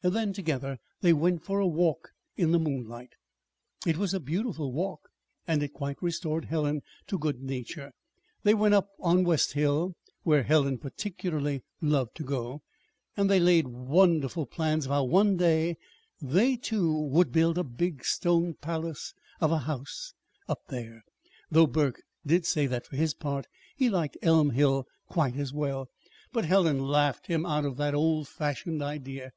[0.00, 3.10] Then together they went for a walk in the moonlight.
[3.86, 5.10] It was a beautiful walk,
[5.46, 7.92] and it quite restored Helen to good nature.
[8.42, 12.62] They went up on West Hill (where Helen particularly loved to go),
[13.18, 15.76] and they laid wonderful plans of how one day
[16.22, 19.12] they, too, would build a big stone palace
[19.42, 19.84] of a home
[20.48, 21.04] up there
[21.50, 23.46] though Burke did say that, for his part,
[23.76, 25.90] he liked Elm Hill quite as well;
[26.32, 29.32] but Helen laughed him out of that "old fashioned idea."